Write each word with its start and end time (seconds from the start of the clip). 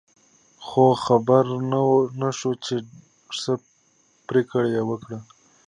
خو 0.65 0.85
خبر 1.05 1.45
نه 2.21 2.29
شو 2.37 2.51
چې 2.65 2.75
څه 3.41 3.51
پرېکړه 4.27 4.67
یې 4.75 4.83
وکړه. 4.89 5.19